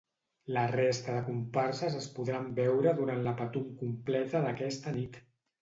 [0.55, 5.25] La resta de comparses es podran veure durant la Patum Completa d'aquesta nit.